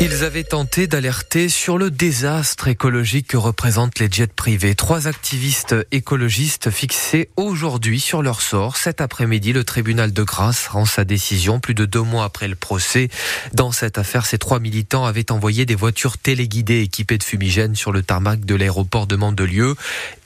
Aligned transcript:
Ils 0.00 0.22
avaient 0.22 0.44
tenté 0.44 0.86
d'alerter 0.86 1.48
sur 1.48 1.76
le 1.76 1.90
désastre 1.90 2.68
écologique 2.68 3.26
que 3.26 3.36
représentent 3.36 3.98
les 3.98 4.08
jets 4.08 4.28
privés. 4.28 4.76
Trois 4.76 5.08
activistes 5.08 5.74
écologistes 5.90 6.70
fixés 6.70 7.30
aujourd'hui 7.36 7.98
sur 7.98 8.22
leur 8.22 8.40
sort. 8.40 8.76
Cet 8.76 9.00
après-midi, 9.00 9.52
le 9.52 9.64
tribunal 9.64 10.12
de 10.12 10.22
grâce 10.22 10.68
rend 10.68 10.84
sa 10.84 11.04
décision 11.04 11.58
plus 11.58 11.74
de 11.74 11.84
deux 11.84 12.02
mois 12.02 12.22
après 12.22 12.46
le 12.46 12.54
procès. 12.54 13.08
Dans 13.54 13.72
cette 13.72 13.98
affaire, 13.98 14.24
ces 14.24 14.38
trois 14.38 14.60
militants 14.60 15.04
avaient 15.04 15.32
envoyé 15.32 15.66
des 15.66 15.74
voitures 15.74 16.16
téléguidées 16.16 16.80
équipées 16.80 17.18
de 17.18 17.24
fumigènes 17.24 17.74
sur 17.74 17.90
le 17.90 18.02
tarmac 18.02 18.44
de 18.44 18.54
l'aéroport 18.54 19.08
de 19.08 19.16
Mandelieu. 19.16 19.74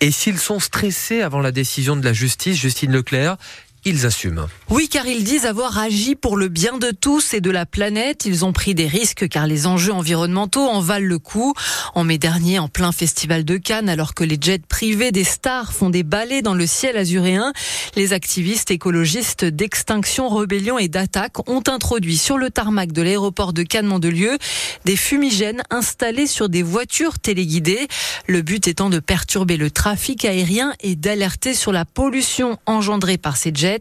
Et 0.01 0.11
s'ils 0.11 0.39
sont 0.39 0.61
stressés 0.61 1.23
avant 1.23 1.41
la 1.41 1.51
décision 1.51 1.97
de 1.97 2.05
la 2.05 2.13
justice, 2.13 2.59
Justine 2.59 2.93
Leclerc, 2.93 3.39
ils 3.85 4.07
assument. 4.07 4.47
Oui, 4.71 4.89
car 4.89 5.07
ils 5.07 5.25
disent 5.25 5.45
avoir 5.45 5.79
agi 5.79 6.15
pour 6.15 6.37
le 6.37 6.49
bien 6.49 6.79
de 6.79 6.91
tous 6.93 7.35
et 7.35 7.41
de 7.41 7.51
la 7.51 7.67
planète. 7.67 8.25
Ils 8.25 8.45
ont 8.45 8.53
pris 8.53 8.75
des 8.75 8.87
risques 8.87 9.29
car 9.29 9.47
les 9.47 9.67
enjeux 9.67 9.93
environnementaux 9.93 10.69
en 10.69 10.81
valent 10.81 11.07
le 11.07 11.19
coup. 11.19 11.53
En 11.95 12.05
mai 12.05 12.19
dernier, 12.19 12.59
en 12.59 12.69
plein 12.69 12.93
festival 12.93 13.45
de 13.45 13.57
Cannes, 13.57 13.89
alors 13.89 14.15
que 14.15 14.25
les 14.25 14.39
jets 14.41 14.61
privés 14.61 15.11
des 15.11 15.25
stars 15.25 15.73
font 15.73 15.91
des 15.91 16.05
ballets 16.05 16.43
dans 16.43 16.55
le 16.55 16.67
ciel 16.67 16.97
azuréen, 16.97 17.53
les 17.97 18.13
activistes 18.13 18.71
écologistes 18.71 19.45
d'extinction, 19.45 20.29
rébellion 20.29 20.79
et 20.79 20.89
d'attaque 20.89 21.49
ont 21.49 21.63
introduit 21.67 22.19
sur 22.19 22.39
le 22.39 22.51
tarmac 22.51 22.93
de 22.93 23.03
l'aéroport 23.03 23.53
de 23.53 23.63
Cannes-Mandelieu 23.63 24.39
des 24.85 24.97
fumigènes 24.97 25.63
installés 25.71 26.27
sur 26.27 26.49
des 26.49 26.63
voitures 26.63 27.19
téléguidées. 27.19 27.89
Le 28.27 28.43
but 28.43 28.69
étant 28.69 28.91
de 28.91 29.01
perturber 29.01 29.57
le 29.57 29.71
trafic 29.71 30.25
aérien 30.25 30.73
et 30.81 30.95
d'alerter 30.95 31.55
sur 31.55 31.73
la 31.73 31.85
pollution 31.85 32.59
engendrée 32.67 33.19
par 33.19 33.37
ces 33.37 33.53
jets. 33.53 33.72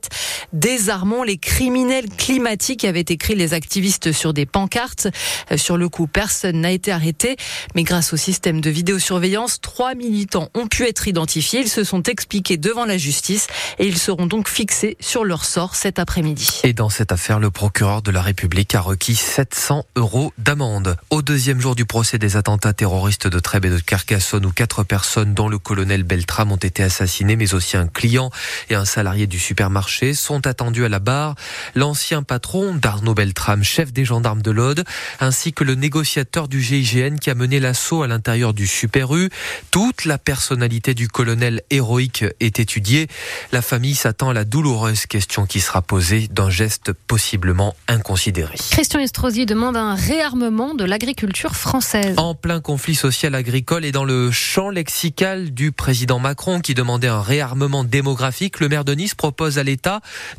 Désarmons 0.54 1.24
les 1.24 1.38
criminels 1.38 2.10
climatiques, 2.10 2.86
avaient 2.86 3.02
écrit 3.02 3.36
les 3.36 3.54
activistes 3.54 4.12
sur 4.12 4.34
des 4.34 4.46
pancartes. 4.46 5.08
Euh, 5.52 5.58
sur 5.58 5.78
le 5.78 5.90
coup, 5.90 6.08
personne 6.08 6.62
n'a 6.62 6.72
été 6.72 6.92
arrêté, 6.92 7.36
mais 7.76 7.84
grâce 7.84 8.14
au 8.14 8.18
système 8.18 8.62
de 8.62 8.70
vidéosurveillance, 8.70 9.62
trois 9.62 9.96
militants 9.96 10.50
ont 10.54 10.68
pu 10.68 10.88
être 10.88 11.08
identifiés. 11.08 11.62
Ils 11.62 11.70
se 11.70 11.84
sont 11.84 12.04
expliqués 12.04 12.58
devant 12.58 12.86
la 12.86 12.98
justice 12.98 13.48
et 13.80 13.88
ils 13.88 13.98
seront 13.98 14.26
donc 14.26 14.48
fixés 14.48 14.98
sur 15.00 15.24
leur 15.24 15.46
sort 15.46 15.76
cet 15.76 16.00
après-midi. 16.00 16.62
Et 16.64 16.74
dans 16.74 16.90
cette 16.90 17.12
affaire, 17.12 17.40
le 17.40 17.52
procureur 17.52 18.02
de 18.02 18.12
la 18.12 18.22
République 18.22 18.76
a 18.76 18.82
requis 18.82 19.16
700 19.16 19.86
euros 19.96 20.34
d'amende. 20.38 20.98
Au 21.10 21.22
deuxième 21.22 21.60
jour 21.60 21.76
du 21.76 21.86
procès 21.86 22.18
des 22.18 22.38
attentats 22.38 22.74
terroristes 22.74 23.28
de 23.28 23.40
Trèbes 23.40 23.66
et 23.66 23.70
de 23.70 23.80
Carcassonne, 23.80 24.46
où 24.46 24.52
quatre 24.52 24.84
personnes, 24.84 25.34
dont 25.34 25.50
le 25.50 25.58
colonel 25.58 26.04
Beltram, 26.04 26.52
ont 26.52 26.58
été 26.58 26.84
assassinées, 26.84 27.36
mais 27.36 27.54
aussi 27.54 27.78
un 27.78 27.88
client 27.88 28.32
et 28.70 28.76
un 28.76 28.86
salarié 28.86 29.28
du 29.28 29.40
supermarché 29.40 29.81
sont 29.90 30.48
attendus 30.48 30.86
à 30.86 30.90
la 30.90 31.00
barre 31.00 31.36
l'ancien 31.76 32.24
patron 32.24 32.76
d'Arnaud 32.76 33.14
Beltrame, 33.14 33.64
chef 33.64 33.94
des 33.94 34.06
gendarmes 34.06 34.42
de 34.42 34.52
l'Aude, 34.52 34.84
ainsi 35.20 35.54
que 35.54 35.64
le 35.64 35.76
négociateur 35.76 36.48
du 36.48 36.62
GIGN 36.62 37.18
qui 37.20 37.30
a 37.30 37.36
mené 37.36 37.60
l'assaut 37.60 38.04
à 38.04 38.08
l'intérieur 38.08 38.54
du 38.54 38.68
Super 38.68 39.16
U. 39.16 39.30
Toute 39.72 40.06
la 40.06 40.18
personnalité 40.18 40.94
du 40.94 41.08
colonel 41.08 41.62
héroïque 41.70 42.26
est 42.40 42.60
étudiée. 42.60 43.08
La 43.52 43.62
famille 43.62 43.96
s'attend 43.96 44.30
à 44.30 44.34
la 44.34 44.44
douloureuse 44.44 45.06
question 45.06 45.46
qui 45.46 45.60
sera 45.60 45.82
posée 45.82 46.28
d'un 46.30 46.50
geste 46.50 46.94
possiblement 46.94 47.76
inconsidéré. 47.88 48.56
Christian 48.72 49.00
Estrosi 49.00 49.46
demande 49.46 49.78
un 49.78 49.96
réarmement 49.96 50.74
de 50.74 50.86
l'agriculture 50.86 51.56
française. 51.56 52.16
En 52.18 52.36
plein 52.36 52.60
conflit 52.60 52.96
social 52.96 53.36
agricole 53.36 53.86
et 53.86 53.92
dans 53.92 54.06
le 54.06 54.32
champ 54.32 54.70
lexical 54.70 55.52
du 55.54 55.72
président 55.72 56.20
Macron 56.20 56.60
qui 56.60 56.74
demandait 56.74 57.08
un 57.08 57.22
réarmement 57.22 57.84
démographique, 57.84 58.60
le 58.60 58.70
maire 58.70 58.86
de 58.86 58.94
Nice 58.94 59.16
propose 59.16 59.58
à 59.58 59.64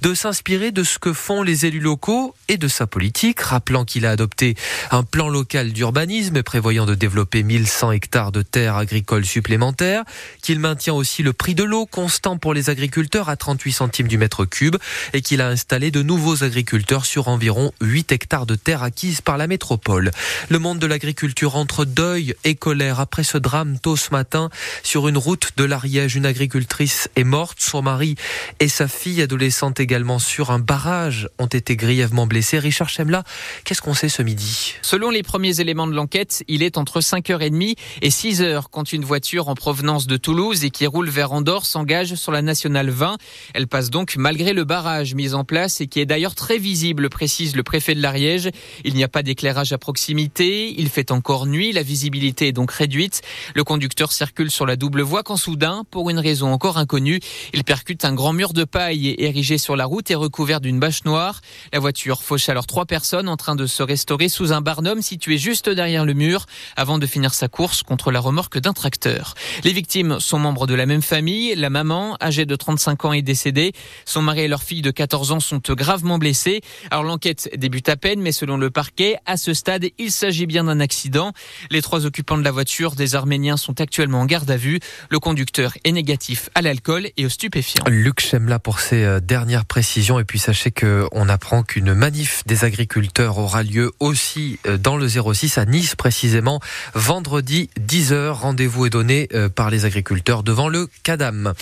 de 0.00 0.14
s'inspirer 0.14 0.72
de 0.72 0.82
ce 0.82 0.98
que 0.98 1.12
font 1.12 1.42
les 1.42 1.66
élus 1.66 1.80
locaux 1.80 2.34
et 2.48 2.56
de 2.56 2.68
sa 2.68 2.86
politique, 2.86 3.40
rappelant 3.40 3.84
qu'il 3.84 4.06
a 4.06 4.10
adopté 4.10 4.54
un 4.90 5.02
plan 5.02 5.28
local 5.28 5.72
d'urbanisme 5.72 6.42
prévoyant 6.42 6.86
de 6.86 6.94
développer 6.94 7.42
1100 7.42 7.92
hectares 7.92 8.32
de 8.32 8.42
terres 8.42 8.76
agricoles 8.76 9.24
supplémentaires, 9.24 10.04
qu'il 10.42 10.58
maintient 10.58 10.94
aussi 10.94 11.22
le 11.22 11.32
prix 11.32 11.54
de 11.54 11.64
l'eau 11.64 11.86
constant 11.86 12.36
pour 12.36 12.54
les 12.54 12.70
agriculteurs 12.70 13.28
à 13.28 13.36
38 13.36 13.72
centimes 13.72 14.08
du 14.08 14.18
mètre 14.18 14.44
cube 14.44 14.76
et 15.12 15.22
qu'il 15.22 15.40
a 15.40 15.48
installé 15.48 15.90
de 15.90 16.02
nouveaux 16.02 16.44
agriculteurs 16.44 17.06
sur 17.06 17.28
environ 17.28 17.72
8 17.80 18.12
hectares 18.12 18.46
de 18.46 18.54
terres 18.54 18.82
acquises 18.82 19.20
par 19.20 19.38
la 19.38 19.46
métropole. 19.46 20.10
Le 20.48 20.58
monde 20.58 20.78
de 20.78 20.86
l'agriculture 20.86 21.56
entre 21.56 21.84
deuil 21.84 22.34
et 22.44 22.54
colère 22.54 23.00
après 23.00 23.24
ce 23.24 23.38
drame 23.38 23.78
tôt 23.78 23.96
ce 23.96 24.10
matin 24.10 24.50
sur 24.82 25.08
une 25.08 25.18
route 25.18 25.50
de 25.56 25.64
l'Ariège. 25.64 26.16
Une 26.16 26.26
agricultrice 26.26 27.08
est 27.16 27.24
morte, 27.24 27.58
son 27.60 27.82
mari 27.82 28.16
et 28.60 28.68
sa 28.68 28.88
fille 28.88 29.21
adolescente 29.22 29.80
également 29.80 30.18
sur 30.18 30.50
un 30.50 30.58
barrage 30.58 31.28
ont 31.38 31.46
été 31.46 31.76
grièvement 31.76 32.26
blessées. 32.26 32.58
Richard 32.58 32.88
Chemla, 32.88 33.24
qu'est-ce 33.64 33.80
qu'on 33.80 33.94
sait 33.94 34.08
ce 34.08 34.22
midi? 34.22 34.74
Selon 34.82 35.10
les 35.10 35.22
premiers 35.22 35.60
éléments 35.60 35.86
de 35.86 35.94
l'enquête, 35.94 36.44
il 36.48 36.62
est 36.62 36.76
entre 36.76 37.00
5h30 37.00 37.76
et 38.02 38.08
6h 38.08 38.64
quand 38.70 38.92
une 38.92 39.04
voiture 39.04 39.48
en 39.48 39.54
provenance 39.54 40.06
de 40.06 40.16
Toulouse 40.16 40.64
et 40.64 40.70
qui 40.70 40.86
roule 40.86 41.08
vers 41.08 41.32
Andorre 41.32 41.64
s'engage 41.64 42.14
sur 42.14 42.32
la 42.32 42.42
nationale 42.42 42.90
20. 42.90 43.16
Elle 43.54 43.66
passe 43.66 43.90
donc 43.90 44.16
malgré 44.16 44.52
le 44.52 44.64
barrage 44.64 45.14
mis 45.14 45.34
en 45.34 45.44
place 45.44 45.80
et 45.80 45.86
qui 45.86 46.00
est 46.00 46.06
d'ailleurs 46.06 46.34
très 46.34 46.58
visible, 46.58 47.08
précise 47.08 47.56
le 47.56 47.62
préfet 47.62 47.94
de 47.94 48.02
l'Ariège. 48.02 48.50
Il 48.84 48.94
n'y 48.94 49.04
a 49.04 49.08
pas 49.08 49.22
d'éclairage 49.22 49.72
à 49.72 49.78
proximité, 49.78 50.74
il 50.78 50.88
fait 50.88 51.10
encore 51.10 51.46
nuit, 51.46 51.72
la 51.72 51.82
visibilité 51.82 52.48
est 52.48 52.52
donc 52.52 52.72
réduite. 52.72 53.22
Le 53.54 53.64
conducteur 53.64 54.12
circule 54.12 54.50
sur 54.50 54.66
la 54.66 54.76
double 54.76 55.02
voie 55.02 55.22
quand 55.22 55.36
soudain, 55.36 55.84
pour 55.90 56.10
une 56.10 56.18
raison 56.18 56.52
encore 56.52 56.78
inconnue, 56.78 57.20
il 57.52 57.64
percute 57.64 58.04
un 58.04 58.14
grand 58.14 58.32
mur 58.32 58.52
de 58.52 58.64
paille 58.64 59.11
érigé 59.18 59.58
sur 59.58 59.76
la 59.76 59.84
route 59.84 60.10
et 60.10 60.14
recouvert 60.14 60.60
d'une 60.60 60.78
bâche 60.78 61.04
noire. 61.04 61.40
La 61.72 61.78
voiture 61.78 62.22
fauche 62.22 62.48
alors 62.48 62.66
trois 62.66 62.86
personnes 62.86 63.28
en 63.28 63.36
train 63.36 63.54
de 63.54 63.66
se 63.66 63.82
restaurer 63.82 64.28
sous 64.28 64.52
un 64.52 64.60
barnum 64.60 65.02
situé 65.02 65.38
juste 65.38 65.68
derrière 65.68 66.04
le 66.04 66.14
mur 66.14 66.46
avant 66.76 66.98
de 66.98 67.06
finir 67.06 67.34
sa 67.34 67.48
course 67.48 67.82
contre 67.82 68.10
la 68.10 68.20
remorque 68.20 68.58
d'un 68.58 68.72
tracteur. 68.72 69.34
Les 69.64 69.72
victimes 69.72 70.20
sont 70.20 70.38
membres 70.38 70.66
de 70.66 70.74
la 70.74 70.86
même 70.86 71.02
famille. 71.02 71.54
La 71.54 71.70
maman, 71.70 72.16
âgée 72.20 72.46
de 72.46 72.56
35 72.56 73.04
ans, 73.04 73.12
est 73.12 73.22
décédée. 73.22 73.72
Son 74.04 74.22
mari 74.22 74.42
et 74.42 74.48
leur 74.48 74.62
fille 74.62 74.82
de 74.82 74.90
14 74.90 75.32
ans 75.32 75.40
sont 75.40 75.60
gravement 75.70 76.18
blessés. 76.18 76.60
Alors 76.90 77.04
l'enquête 77.04 77.50
débute 77.56 77.88
à 77.88 77.96
peine, 77.96 78.20
mais 78.20 78.32
selon 78.32 78.56
le 78.56 78.70
parquet, 78.70 79.16
à 79.26 79.36
ce 79.36 79.54
stade, 79.54 79.86
il 79.98 80.10
s'agit 80.10 80.46
bien 80.46 80.64
d'un 80.64 80.80
accident. 80.80 81.32
Les 81.70 81.82
trois 81.82 82.06
occupants 82.06 82.38
de 82.38 82.44
la 82.44 82.50
voiture 82.50 82.94
des 82.94 83.14
Arméniens 83.14 83.56
sont 83.56 83.80
actuellement 83.80 84.20
en 84.20 84.26
garde 84.26 84.50
à 84.50 84.56
vue. 84.56 84.80
Le 85.10 85.18
conducteur 85.18 85.74
est 85.84 85.92
négatif 85.92 86.50
à 86.54 86.62
l'alcool 86.62 87.08
et 87.16 87.26
aux 87.26 87.30
stupéfiants. 87.30 87.84
Luc 87.88 88.20
Chemla 88.20 88.58
pour 88.58 88.80
euh, 88.92 89.20
dernière 89.20 89.64
précision 89.64 90.18
et 90.18 90.24
puis 90.24 90.38
sachez 90.38 90.70
que 90.70 91.06
on 91.12 91.28
apprend 91.28 91.62
qu'une 91.62 91.94
manif 91.94 92.42
des 92.46 92.64
agriculteurs 92.64 93.38
aura 93.38 93.62
lieu 93.62 93.92
aussi 94.00 94.58
euh, 94.66 94.76
dans 94.76 94.96
le 94.96 95.08
06 95.08 95.58
à 95.58 95.64
Nice 95.64 95.94
précisément 95.94 96.60
vendredi 96.94 97.70
10h. 97.80 98.30
Rendez-vous 98.30 98.86
est 98.86 98.90
donné 98.90 99.28
euh, 99.34 99.48
par 99.48 99.70
les 99.70 99.84
agriculteurs 99.84 100.42
devant 100.42 100.68
le 100.68 100.88
CADAM. 101.02 101.54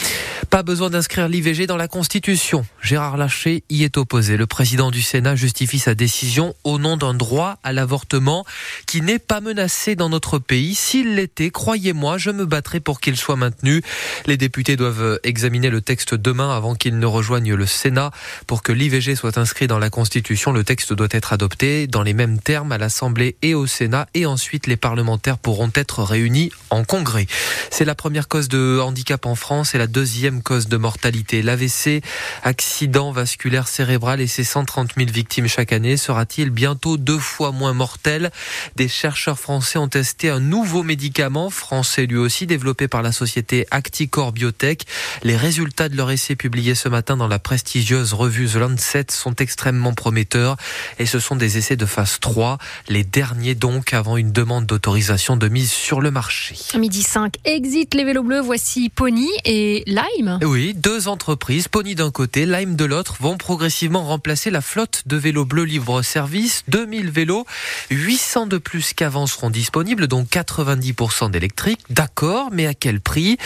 Pas 0.50 0.62
besoin 0.62 0.91
d'inscrire 0.91 1.28
l'IVG 1.28 1.66
dans 1.66 1.76
la 1.76 1.88
Constitution. 1.88 2.66
Gérard 2.82 3.16
Larcher 3.16 3.62
y 3.70 3.84
est 3.84 3.97
opposé. 3.97 4.36
Le 4.36 4.47
président 4.47 4.91
du 4.91 5.02
Sénat 5.02 5.36
justifie 5.36 5.78
sa 5.78 5.94
décision 5.94 6.54
au 6.64 6.78
nom 6.78 6.97
d'un 6.97 7.14
droit 7.14 7.58
à 7.62 7.72
l'avortement 7.72 8.44
qui 8.86 9.02
n'est 9.02 9.18
pas 9.18 9.41
menacé 9.41 9.94
dans 9.94 10.08
notre 10.08 10.38
pays. 10.38 10.74
S'il 10.74 11.14
l'était, 11.14 11.50
croyez-moi, 11.50 12.18
je 12.18 12.30
me 12.30 12.47
battrai 12.47 12.80
pour 12.80 13.00
qu'il 13.00 13.16
soit 13.16 13.36
maintenu. 13.36 13.82
Les 14.26 14.36
députés 14.36 14.76
doivent 14.76 15.20
examiner 15.22 15.70
le 15.70 15.80
texte 15.80 16.14
demain 16.14 16.56
avant 16.56 16.74
qu'il 16.74 16.98
ne 16.98 17.06
rejoignent 17.20 17.54
le 17.54 17.66
Sénat. 17.66 18.12
Pour 18.47 18.62
que 18.62 18.72
l'IVG 18.72 19.14
soit 19.14 19.36
inscrit 19.36 19.66
dans 19.66 19.78
la 19.78 19.91
Constitution, 19.91 20.53
le 20.53 20.64
texte 20.64 20.94
doit 20.94 21.08
être 21.10 21.34
adopté 21.34 21.86
dans 21.86 22.03
les 22.03 22.14
mêmes 22.14 22.38
termes 22.38 22.72
à 22.72 22.78
l'Assemblée 22.78 23.36
et 23.42 23.53
au 23.53 23.66
Sénat 23.66 24.06
et 24.14 24.25
ensuite 24.25 24.66
les 24.66 24.78
parlementaires 24.78 25.36
pourront 25.36 25.70
être 25.75 26.03
réunis 26.03 26.50
en 26.70 26.82
congrès. 26.82 27.26
C'est 27.70 27.84
la 27.84 27.94
première 27.94 28.26
cause 28.26 28.48
de 28.48 28.80
handicap 28.82 29.26
en 29.26 29.34
France 29.34 29.75
et 29.75 29.78
la 29.78 29.86
deuxième 29.86 30.42
cause 30.42 30.66
de 30.69 30.78
mortalité. 30.78 31.42
L'AVC, 31.42 32.03
accident 32.42 33.12
vasculaire 33.12 33.69
cérébral 33.69 34.22
et 34.22 34.26
ses 34.26 34.44
130 34.44 34.92
000 34.97 35.10
victimes 35.10 35.47
chaque 35.47 35.75
année, 35.75 35.98
sera-t-il 35.98 36.48
bientôt 36.48 36.97
deux 36.97 37.19
fois 37.19 37.53
moins 37.53 37.75
mortel? 37.75 38.30
Des 38.76 38.88
chercheurs 38.88 39.39
français 39.39 39.78
ont 39.78 39.89
testé 39.89 40.30
un 40.30 40.41
nouveau 40.41 40.83
médicament, 40.83 41.50
français 41.50 42.06
lui 42.06 42.16
aussi, 42.16 42.47
développé 42.47 42.89
par 42.89 43.03
la 43.03 43.12
société 43.12 43.66
Acticor 43.71 44.33
Biotech. 44.33 44.86
Les 45.22 45.36
résultats 45.36 45.91
de 45.91 45.97
leur 45.98 46.10
essai 46.10 46.34
publié 46.34 46.74
ce 46.74 46.89
matin 46.89 47.09
dans 47.16 47.28
la 47.28 47.39
prestigieuse 47.39 48.12
revue 48.12 48.48
The 48.48 48.57
Lancet 48.57 49.07
sont 49.10 49.34
extrêmement 49.36 49.95
prometteurs 49.95 50.57
et 50.98 51.07
ce 51.07 51.18
sont 51.18 51.36
des 51.36 51.59
essais 51.59 51.77
de 51.77 51.86
phase 51.86 52.21
3, 52.21 52.59
les 52.89 53.04
derniers 53.04 53.54
donc 53.54 53.95
avant 53.95 54.16
une 54.16 54.33
demande 54.33 54.66
d'autorisation 54.66 55.36
de 55.36 55.48
mise 55.48 55.71
sur 55.71 56.01
le 56.01 56.10
marché. 56.10 56.57
Midi 56.77 57.03
5, 57.03 57.34
exit 57.45 57.95
les 57.95 58.04
vélos 58.04 58.22
bleus, 58.22 58.41
voici 58.41 58.91
Pony 58.91 59.28
et 59.45 59.83
Lime. 59.86 60.39
Oui, 60.42 60.74
deux 60.74 61.09
entreprises, 61.09 61.68
Pony 61.68 61.95
d'un 61.95 62.10
côté, 62.10 62.47
Lime 62.47 62.77
de 62.77 62.84
l'autre, 62.84 63.16
vont 63.21 63.36
progressivement 63.36 64.04
remplacer 64.04 64.51
la 64.51 64.60
flotte 64.60 65.03
de 65.06 65.16
vélos 65.16 65.45
bleus 65.45 65.65
libre-service. 65.65 66.65
2000 66.68 67.10
vélos, 67.10 67.47
800 67.91 68.47
de 68.47 68.59
plus 68.59 68.92
qu'avant 68.92 69.27
seront 69.27 69.51
disponibles, 69.51 70.06
dont 70.06 70.22
90% 70.22 71.30
d'électriques. 71.30 71.80
D'accord, 71.91 72.51
mais 72.53 72.66
à 72.66 72.74
quel 72.74 73.01
prix? 73.01 73.36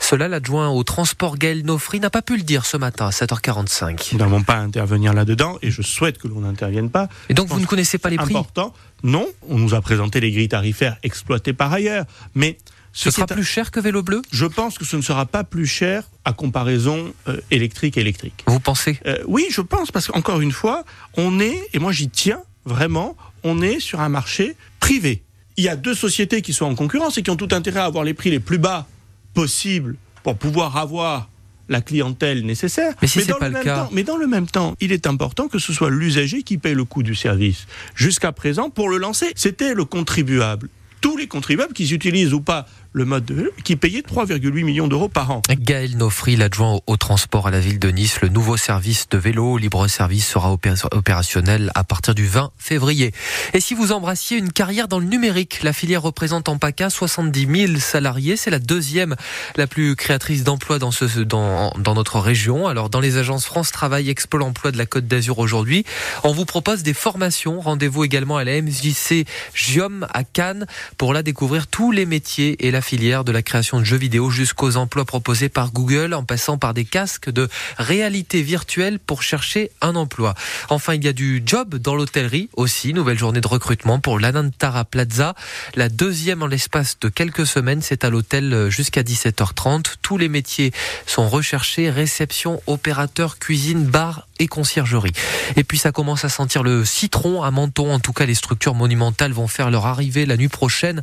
Cela, 0.00 0.28
l'adjoint 0.28 0.70
au 0.70 0.82
transport 0.82 1.36
Gaël 1.36 1.64
Nofri 1.64 2.00
n'a 2.00 2.10
pas 2.10 2.22
pu 2.22 2.36
le 2.36 2.42
dire 2.42 2.66
ce 2.66 2.76
matin 2.76 3.11
7h45. 3.12 4.10
Nous 4.12 4.18
n'avons 4.18 4.42
pas 4.42 4.54
à 4.54 4.60
intervenir 4.60 5.12
là-dedans 5.12 5.58
et 5.62 5.70
je 5.70 5.82
souhaite 5.82 6.18
que 6.18 6.28
l'on 6.28 6.40
n'intervienne 6.40 6.90
pas. 6.90 7.08
Et 7.28 7.34
donc 7.34 7.48
vous 7.48 7.60
ne 7.60 7.66
connaissez 7.66 7.98
pas 7.98 8.10
les 8.10 8.16
prix? 8.16 8.34
Important. 8.34 8.74
Non, 9.02 9.26
on 9.48 9.58
nous 9.58 9.74
a 9.74 9.80
présenté 9.80 10.20
les 10.20 10.30
grilles 10.30 10.48
tarifaires 10.48 10.96
exploitées 11.02 11.52
par 11.52 11.72
ailleurs, 11.72 12.04
mais 12.34 12.58
ce, 12.92 13.10
sera 13.10 13.26
plus 13.26 13.44
cher 13.44 13.70
que 13.70 13.80
vélo 13.80 14.02
bleu? 14.02 14.20
Je 14.32 14.44
pense 14.44 14.76
que 14.76 14.84
ce 14.84 14.96
ne 14.96 15.02
sera 15.02 15.24
pas 15.26 15.44
plus 15.44 15.66
cher 15.66 16.04
à 16.24 16.32
comparaison 16.32 17.12
électrique-électrique. 17.50 18.44
Vous 18.46 18.60
pensez? 18.60 18.98
Euh, 19.06 19.16
Oui, 19.26 19.46
je 19.50 19.62
pense, 19.62 19.90
parce 19.90 20.08
qu'encore 20.08 20.40
une 20.40 20.52
fois, 20.52 20.84
on 21.16 21.40
est, 21.40 21.58
et 21.72 21.78
moi 21.78 21.92
j'y 21.92 22.08
tiens 22.08 22.42
vraiment, 22.64 23.16
on 23.44 23.62
est 23.62 23.80
sur 23.80 24.00
un 24.00 24.08
marché 24.08 24.56
privé. 24.78 25.22
Il 25.56 25.64
y 25.64 25.68
a 25.68 25.76
deux 25.76 25.94
sociétés 25.94 26.42
qui 26.42 26.52
sont 26.52 26.66
en 26.66 26.74
concurrence 26.74 27.18
et 27.18 27.22
qui 27.22 27.30
ont 27.30 27.36
tout 27.36 27.48
intérêt 27.52 27.80
à 27.80 27.84
avoir 27.84 28.04
les 28.04 28.14
prix 28.14 28.30
les 28.30 28.40
plus 28.40 28.58
bas 28.58 28.86
possibles 29.34 29.96
pour 30.22 30.36
pouvoir 30.36 30.76
avoir 30.76 31.28
la 31.68 31.80
clientèle 31.80 32.44
nécessaire. 32.44 32.94
Mais 33.00 33.08
si 33.08 33.20
pas 33.24 33.48
le, 33.48 33.60
cas. 33.60 33.88
mais 33.92 34.02
dans 34.02 34.16
le 34.16 34.26
même 34.26 34.46
temps, 34.46 34.74
il 34.80 34.92
est 34.92 35.06
important 35.06 35.48
que 35.48 35.58
ce 35.58 35.72
soit 35.72 35.90
l'usager 35.90 36.42
qui 36.42 36.58
paye 36.58 36.74
le 36.74 36.84
coût 36.84 37.02
du 37.02 37.14
service. 37.14 37.66
Jusqu'à 37.94 38.32
présent, 38.32 38.70
pour 38.70 38.88
le 38.88 38.98
lancer, 38.98 39.32
c'était 39.34 39.74
le 39.74 39.84
contribuable 39.84 40.68
tous 41.02 41.16
les 41.16 41.26
contribuables 41.26 41.74
qui 41.74 41.92
utilisent 41.92 42.32
ou 42.32 42.40
pas 42.40 42.66
le 42.92 43.04
mode 43.04 43.24
de 43.24 43.34
vélo, 43.34 43.50
qui 43.64 43.76
payait 43.76 44.00
3,8 44.02 44.64
millions 44.64 44.88
d'euros 44.88 45.08
par 45.08 45.30
an. 45.30 45.42
Gaël 45.50 45.96
Nofri, 45.96 46.36
l'adjoint 46.36 46.80
au, 46.86 46.96
transport 46.96 47.46
à 47.46 47.50
la 47.50 47.60
ville 47.60 47.78
de 47.78 47.88
Nice, 47.88 48.20
le 48.20 48.28
nouveau 48.28 48.56
service 48.56 49.08
de 49.08 49.18
vélo 49.18 49.56
libre-service 49.56 50.26
sera 50.26 50.52
opérationnel 50.52 51.70
à 51.74 51.84
partir 51.84 52.14
du 52.14 52.26
20 52.26 52.50
février. 52.58 53.12
Et 53.54 53.60
si 53.60 53.74
vous 53.74 53.92
embrassiez 53.92 54.38
une 54.38 54.52
carrière 54.52 54.88
dans 54.88 54.98
le 54.98 55.06
numérique, 55.06 55.62
la 55.62 55.72
filière 55.72 56.02
représente 56.02 56.48
en 56.48 56.58
PACA 56.58 56.90
70 56.90 57.66
000 57.66 57.78
salariés. 57.78 58.36
C'est 58.36 58.50
la 58.50 58.58
deuxième 58.58 59.16
la 59.56 59.66
plus 59.66 59.96
créatrice 59.96 60.44
d'emplois 60.44 60.78
dans, 60.78 60.90
ce, 60.90 61.20
dans, 61.20 61.72
dans 61.78 61.94
notre 61.94 62.18
région. 62.18 62.68
Alors, 62.68 62.90
dans 62.90 63.00
les 63.00 63.16
agences 63.16 63.46
France 63.46 63.72
Travail, 63.72 64.10
Expo 64.10 64.38
l'emploi 64.38 64.70
de 64.70 64.78
la 64.78 64.86
Côte 64.86 65.06
d'Azur 65.06 65.38
aujourd'hui, 65.38 65.84
on 66.24 66.32
vous 66.32 66.44
propose 66.44 66.82
des 66.82 66.94
formations. 66.94 67.60
Rendez-vous 67.60 68.04
également 68.04 68.36
à 68.36 68.44
la 68.44 68.60
MJC 68.60 69.24
Gium 69.54 70.06
à 70.12 70.24
Cannes 70.24 70.66
pour 70.98 71.12
la 71.12 71.22
découvrir 71.22 71.66
tous 71.66 71.92
les 71.92 72.06
métiers 72.06 72.66
et 72.66 72.70
filière 72.82 73.24
de 73.24 73.32
la 73.32 73.42
création 73.42 73.80
de 73.80 73.84
jeux 73.84 73.96
vidéo 73.96 74.30
jusqu'aux 74.30 74.76
emplois 74.76 75.04
proposés 75.04 75.48
par 75.48 75.72
Google 75.72 76.14
en 76.14 76.24
passant 76.24 76.58
par 76.58 76.74
des 76.74 76.84
casques 76.84 77.30
de 77.30 77.48
réalité 77.78 78.42
virtuelle 78.42 78.98
pour 78.98 79.22
chercher 79.22 79.70
un 79.80 79.96
emploi. 79.96 80.34
Enfin, 80.68 80.94
il 80.94 81.04
y 81.04 81.08
a 81.08 81.12
du 81.12 81.42
job 81.44 81.76
dans 81.76 81.94
l'hôtellerie 81.94 82.48
aussi. 82.54 82.92
Nouvelle 82.92 83.18
journée 83.18 83.40
de 83.40 83.48
recrutement 83.48 84.00
pour 84.00 84.18
l'Anantara 84.18 84.84
Plaza. 84.84 85.34
La 85.74 85.88
deuxième 85.88 86.42
en 86.42 86.46
l'espace 86.46 86.98
de 87.00 87.08
quelques 87.08 87.46
semaines. 87.46 87.82
C'est 87.82 88.04
à 88.04 88.10
l'hôtel 88.10 88.68
jusqu'à 88.68 89.02
17h30. 89.02 89.94
Tous 90.02 90.18
les 90.18 90.28
métiers 90.28 90.72
sont 91.06 91.28
recherchés. 91.28 91.90
Réception, 91.90 92.62
opérateur, 92.66 93.38
cuisine, 93.38 93.84
bar 93.84 94.26
et 94.42 94.48
conciergerie. 94.48 95.12
Et 95.56 95.64
puis 95.64 95.78
ça 95.78 95.92
commence 95.92 96.24
à 96.24 96.28
sentir 96.28 96.62
le 96.62 96.84
citron 96.84 97.42
à 97.42 97.50
Menton. 97.50 97.92
En 97.92 98.00
tout 98.00 98.12
cas, 98.12 98.26
les 98.26 98.34
structures 98.34 98.74
monumentales 98.74 99.32
vont 99.32 99.46
faire 99.46 99.70
leur 99.70 99.86
arrivée 99.86 100.26
la 100.26 100.36
nuit 100.36 100.48
prochaine 100.48 101.02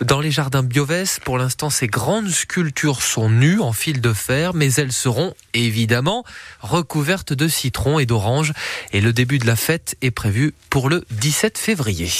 dans 0.00 0.20
les 0.20 0.30
jardins 0.30 0.62
Biovès. 0.62 1.20
Pour 1.24 1.38
l'instant, 1.38 1.70
ces 1.70 1.86
grandes 1.86 2.30
sculptures 2.30 3.02
sont 3.02 3.28
nues 3.28 3.60
en 3.60 3.72
fil 3.72 4.00
de 4.00 4.12
fer, 4.12 4.54
mais 4.54 4.72
elles 4.74 4.92
seront 4.92 5.34
évidemment 5.52 6.24
recouvertes 6.60 7.32
de 7.32 7.48
citron 7.48 7.98
et 7.98 8.06
d'orange. 8.06 8.52
Et 8.92 9.00
le 9.00 9.12
début 9.12 9.38
de 9.38 9.46
la 9.46 9.56
fête 9.56 9.96
est 10.00 10.10
prévu 10.10 10.54
pour 10.70 10.88
le 10.88 11.04
17 11.10 11.58
février. 11.58 12.10